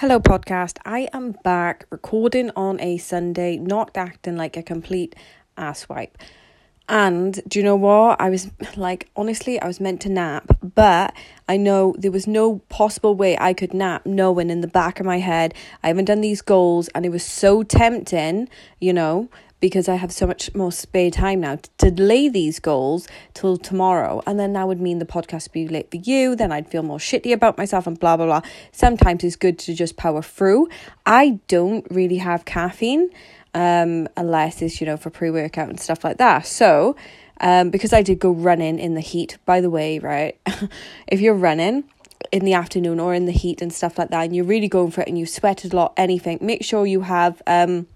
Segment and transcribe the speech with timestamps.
[0.00, 0.78] Hello, podcast.
[0.86, 5.14] I am back recording on a Sunday, not acting like a complete
[5.58, 6.12] asswipe.
[6.88, 8.18] And do you know what?
[8.18, 11.12] I was like, honestly, I was meant to nap, but
[11.50, 15.04] I know there was no possible way I could nap, knowing in the back of
[15.04, 15.52] my head,
[15.82, 18.48] I haven't done these goals, and it was so tempting,
[18.80, 19.28] you know,
[19.60, 24.22] because I have so much more spare time now to delay these goals till tomorrow.
[24.26, 26.34] And then that would mean the podcast would be late for you.
[26.34, 28.42] Then I'd feel more shitty about myself and blah, blah, blah.
[28.72, 30.68] Sometimes it's good to just power through.
[31.04, 33.10] I don't really have caffeine
[33.54, 36.46] um, unless it's, you know, for pre workout and stuff like that.
[36.46, 36.96] So,
[37.40, 40.38] um, because I did go running in the heat, by the way, right?
[41.06, 41.84] if you're running,
[42.32, 44.90] in the afternoon or in the heat and stuff like that and you're really going
[44.90, 47.86] for it and you sweated a lot anything make sure you have um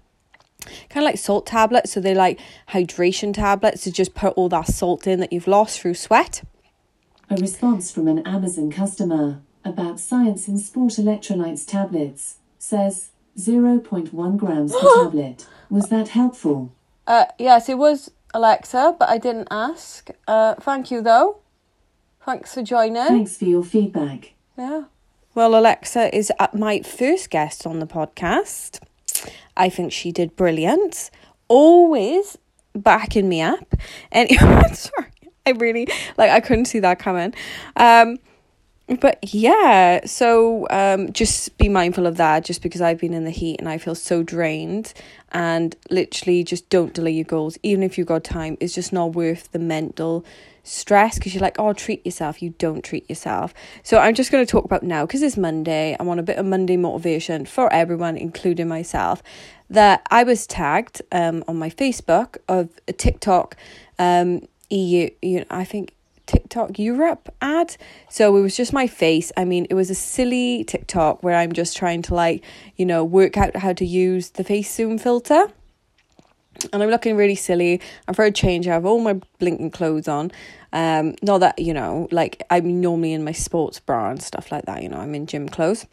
[0.89, 1.91] kind of like salt tablets.
[1.93, 5.79] So they're like hydration tablets to just put all that salt in that you've lost
[5.79, 6.43] through sweat.
[7.29, 14.73] A response from an Amazon customer about science in sport electrolytes tablets says 0.1 grams
[14.73, 15.47] per tablet.
[15.69, 16.71] Was that helpful?
[17.07, 20.09] Uh, yes, it was Alexa, but I didn't ask.
[20.27, 21.39] Uh, thank you though.
[22.25, 23.05] Thanks for joining.
[23.07, 24.33] Thanks for your feedback.
[24.57, 24.85] Yeah.
[25.35, 28.79] Well, Alexa is my first guest on the podcast.
[29.57, 31.09] I think she did brilliant.
[31.47, 32.37] Always
[32.75, 33.75] backing me up.
[34.11, 34.29] And
[34.75, 35.11] sorry,
[35.45, 37.33] I really like I couldn't see that coming.
[37.75, 38.17] Um
[38.87, 43.31] but yeah, so um, just be mindful of that just because I've been in the
[43.31, 44.93] heat and I feel so drained.
[45.31, 48.57] And literally, just don't delay your goals, even if you've got time.
[48.59, 50.23] It's just not worth the mental
[50.63, 52.41] stress because you're like, oh, treat yourself.
[52.41, 53.53] You don't treat yourself.
[53.81, 55.95] So I'm just going to talk about now because it's Monday.
[55.99, 59.23] I want a bit of Monday motivation for everyone, including myself.
[59.67, 63.57] That I was tagged um, on my Facebook of a TikTok
[63.97, 65.93] um, EU, you know, I think
[66.25, 67.77] TikTok Europe ad.
[68.09, 69.31] So it was just my face.
[69.37, 72.43] I mean, it was a silly TikTok where I'm just trying to like,
[72.75, 75.47] you know, work out how to use the face zoom filter
[76.71, 77.81] and I'm looking really silly.
[78.07, 78.67] I'm for a change.
[78.67, 80.31] I have all my blinking clothes on.
[80.73, 84.65] Um, not that you know, like I'm normally in my sports bra and stuff like
[84.65, 84.83] that.
[84.83, 85.85] You know, I'm in gym clothes,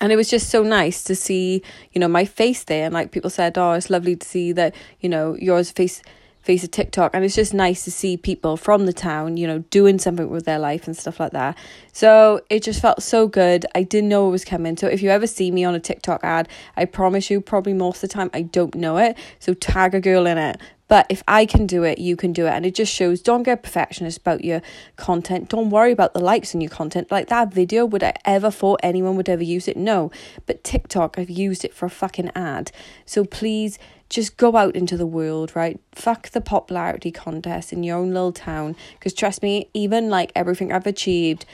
[0.00, 2.84] and it was just so nice to see, you know, my face there.
[2.86, 6.02] And like people said, oh, it's lovely to see that you know yours face
[6.44, 7.14] face of TikTok.
[7.14, 10.44] And it's just nice to see people from the town, you know, doing something with
[10.44, 11.56] their life and stuff like that.
[11.92, 13.64] So it just felt so good.
[13.74, 14.76] I didn't know it was coming.
[14.76, 18.02] So if you ever see me on a TikTok ad, I promise you, probably most
[18.02, 19.16] of the time, I don't know it.
[19.38, 20.60] So tag a girl in it.
[20.94, 22.50] But if I can do it, you can do it.
[22.50, 24.62] And it just shows don't get perfectionist about your
[24.94, 25.48] content.
[25.48, 27.10] Don't worry about the likes on your content.
[27.10, 29.76] Like that video, would I ever thought anyone would ever use it?
[29.76, 30.12] No.
[30.46, 32.70] But TikTok, I've used it for a fucking ad.
[33.06, 33.76] So please
[34.08, 35.80] just go out into the world, right?
[35.90, 38.76] Fuck the popularity contest in your own little town.
[38.92, 41.44] Because trust me, even like everything I've achieved,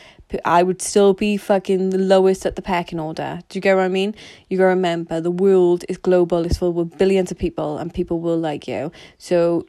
[0.44, 3.41] I would still be fucking the lowest at the pecking order.
[3.48, 4.14] Do you get what I mean?
[4.48, 8.20] You gotta remember the world is global, it's full with billions of people, and people
[8.20, 8.92] will like you.
[9.18, 9.66] So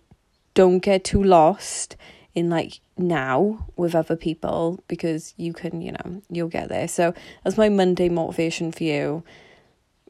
[0.54, 1.96] don't get too lost
[2.34, 6.88] in like now with other people because you can, you know, you'll get there.
[6.88, 9.24] So that's my Monday motivation for you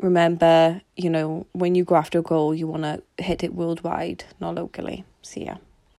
[0.02, 4.24] remember, you know, when you go after a goal, you want to hit it worldwide,
[4.40, 5.06] not locally.
[5.22, 5.56] See ya.